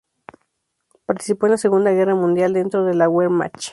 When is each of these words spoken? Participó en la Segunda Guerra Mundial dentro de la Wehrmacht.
Participó 1.05 1.45
en 1.45 1.51
la 1.51 1.57
Segunda 1.59 1.91
Guerra 1.91 2.15
Mundial 2.15 2.53
dentro 2.53 2.83
de 2.83 2.95
la 2.95 3.07
Wehrmacht. 3.07 3.69